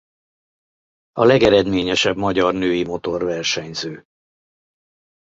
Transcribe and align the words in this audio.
A 1.11 1.23
legeredményesebb 1.23 2.15
magyar 2.17 2.53
női 2.53 2.83
motorversenyző. 2.83 4.05